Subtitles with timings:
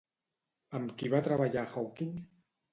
[0.79, 2.19] Amb qui va treballar Hawking?